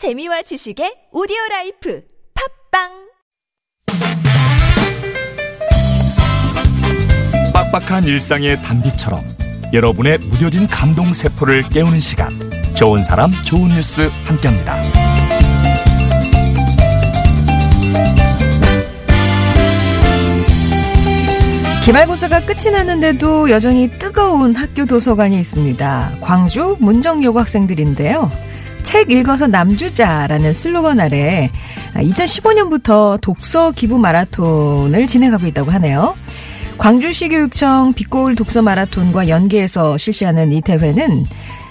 [0.00, 2.00] 재미와 지식의 오디오 라이프
[2.72, 2.88] 팟빵
[7.52, 9.22] 빡빡한 일상의 단비처럼
[9.74, 12.30] 여러분의 무뎌진 감동 세포를 깨우는 시간
[12.74, 14.80] 좋은 사람 좋은 뉴스 함께합니다.
[21.84, 26.16] 기말고사가 끝이 났는데도 여전히 뜨거운 학교 도서관이 있습니다.
[26.22, 28.49] 광주 문정여고 학생들인데요.
[28.82, 31.50] 책 읽어서 남주자라는 슬로건 아래
[31.94, 36.14] 2015년부터 독서 기부 마라톤을 진행하고 있다고 하네요.
[36.78, 41.24] 광주시 교육청 빛고울 독서 마라톤과 연계해서 실시하는 이 대회는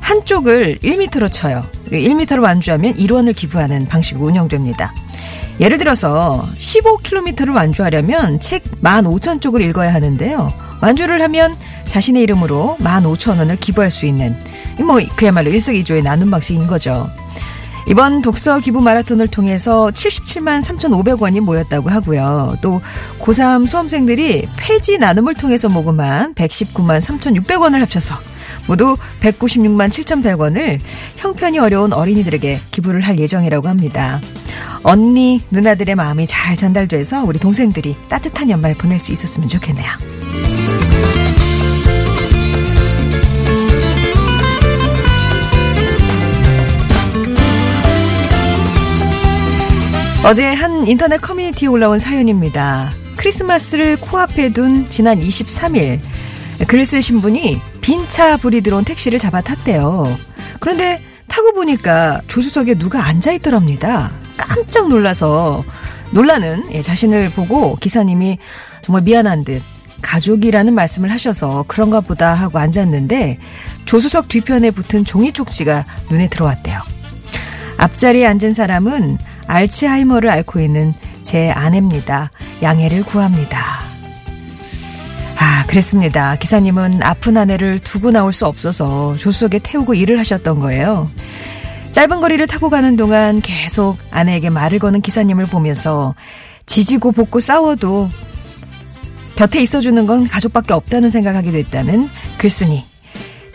[0.00, 1.64] 한쪽을 1m로 쳐요.
[1.90, 4.92] 1m로 완주하면 1원을 기부하는 방식으로 운영됩니다.
[5.60, 10.50] 예를 들어서 15km를 완주하려면 책 15,000쪽을 읽어야 하는데요.
[10.80, 11.54] 완주를 하면
[11.90, 14.36] 자신의 이름으로 15,000원을 기부할 수 있는
[14.78, 17.10] 뭐 그야말로 일석이조의 나눔 방식인 거죠.
[17.88, 22.56] 이번 독서 기부 마라톤을 통해서 77만 3,500원이 모였다고 하고요.
[22.60, 22.80] 또
[23.18, 28.14] 고3 수험생들이 폐지 나눔을 통해서 모금한 119만 3,600원을 합쳐서
[28.68, 30.78] 모두 196만 7,100원을
[31.16, 34.20] 형편이 어려운 어린이들에게 기부를 할 예정이라고 합니다.
[34.84, 40.19] 언니, 누나들의 마음이 잘 전달돼서 우리 동생들이 따뜻한 연말 보낼 수 있었으면 좋겠네요.
[50.22, 52.90] 어제 한 인터넷 커뮤니티에 올라온 사연입니다.
[53.16, 55.98] 크리스마스를 코앞에 둔 지난 23일
[56.68, 60.14] 글을 쓰신 분이 빈차 불이 들어온 택시를 잡아 탔대요.
[60.60, 64.12] 그런데 타고 보니까 조수석에 누가 앉아 있더랍니다.
[64.36, 65.64] 깜짝 놀라서
[66.12, 68.38] 놀라는 예, 자신을 보고 기사님이
[68.82, 69.62] 정말 미안한 듯
[70.02, 73.38] 가족이라는 말씀을 하셔서 그런가 보다 하고 앉았는데
[73.86, 76.78] 조수석 뒤편에 붙은 종이 쪽지가 눈에 들어왔대요.
[77.78, 79.16] 앞자리에 앉은 사람은
[79.50, 82.30] 알츠하이머를 앓고 있는 제 아내입니다.
[82.62, 83.80] 양해를 구합니다.
[85.36, 86.36] 아, 그랬습니다.
[86.36, 91.10] 기사님은 아픈 아내를 두고 나올 수 없어서 조수석에 태우고 일을 하셨던 거예요.
[91.92, 96.14] 짧은 거리를 타고 가는 동안 계속 아내에게 말을 거는 기사님을 보면서
[96.66, 98.08] 지지고 볶고 싸워도
[99.34, 102.84] 곁에 있어주는 건 가족밖에 없다는 생각하게 됐다는 글쓴이.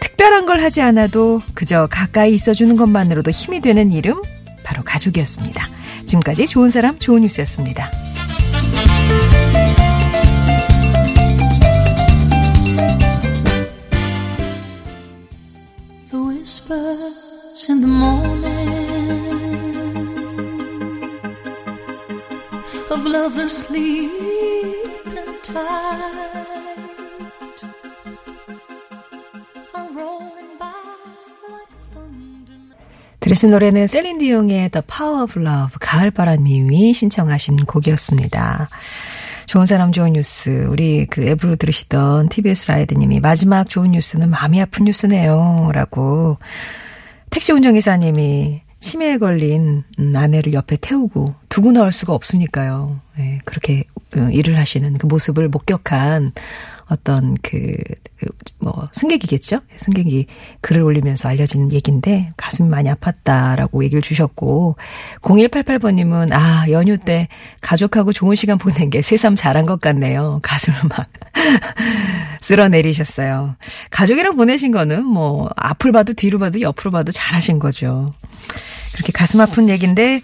[0.02, 4.22] 특별한 걸 하지 않아도 그저 가까이 있어주는 것만으로도 힘이 되는 이름
[4.64, 5.75] 바로 가족이었습니다.
[6.16, 7.90] 지금까지 좋은 사람 좋은 뉴스였습니다.
[17.68, 18.44] In the morning
[22.92, 26.45] of lovers sleeping tight are
[33.26, 38.70] 들으신 노래는 셀린 디용의 The Power of Love 가을바람님이 신청하신 곡이었습니다.
[39.48, 44.86] 좋은 사람 좋은 뉴스 우리 그 앱으로 들으시던 TBS 라이드님이 마지막 좋은 뉴스는 마음이 아픈
[44.86, 46.38] 뉴스네요 라고
[47.32, 53.00] 택시 운전기사님이 치매에 걸린 음, 아내를 옆에 태우고 두고 나올 수가 없으니까요.
[53.18, 56.34] 예, 그렇게 어, 일을 하시는 그 모습을 목격한
[56.90, 57.76] 어떤 그,
[58.20, 58.28] 그,
[58.60, 59.60] 뭐, 승객이겠죠?
[59.76, 60.28] 승객이
[60.62, 64.76] 글을 올리면서 알려진 얘기인데 가슴이 많이 아팠다라고 얘기를 주셨고,
[65.22, 67.28] 0188번님은, 아, 연휴 때
[67.62, 70.40] 가족하고 좋은 시간 보낸 게 새삼 잘한 것 같네요.
[70.44, 71.08] 가슴을 막
[72.42, 73.56] 쓸어내리셨어요.
[73.90, 78.14] 가족이랑 보내신 거는 뭐, 앞을 봐도 뒤로 봐도 옆으로 봐도 잘하신 거죠.
[78.94, 80.22] 그렇게 가슴 아픈 얘기인데,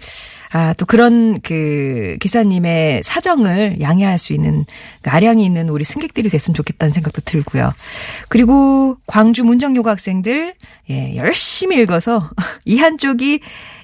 [0.52, 4.66] 아, 또 그런 그 기사님의 사정을 양해할 수 있는
[5.00, 7.72] 그 아량이 있는 우리 승객들이 됐으면 좋겠다는 생각도 들고요.
[8.28, 10.54] 그리고 광주 문정여고 학생들
[10.90, 12.28] 예, 열심히 읽어서
[12.66, 13.40] 이 한쪽이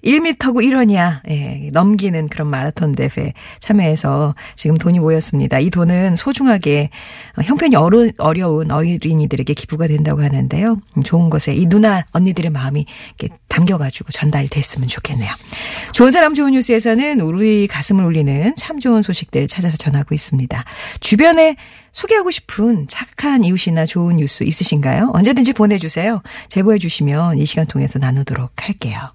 [0.08, 1.20] 1m고 1원이야.
[1.30, 5.58] 예, 넘기는 그런 마라톤 대회 참여해서 지금 돈이 모였습니다.
[5.58, 6.90] 이 돈은 소중하게
[7.36, 10.78] 어, 형편이 어려, 어려운 어린이들에게 기부가 된다고 하는데요.
[10.96, 12.86] 음, 좋은 것에 이 누나 언니들의 마음이
[13.18, 15.30] 이렇게 담겨가지고 전달됐으면 좋겠네요.
[15.92, 20.64] 좋은 사람 좋은 뉴스에서는 우리 가슴을 울리는 참 좋은 소식들 찾아서 전하고 있습니다.
[21.00, 21.56] 주변에
[21.92, 25.10] 소개하고 싶은 착한 이웃이나 좋은 뉴스 있으신가요?
[25.14, 26.22] 언제든지 보내주세요.
[26.48, 29.12] 제보해 주시면 이 시간 통해서 나누도록 할게요.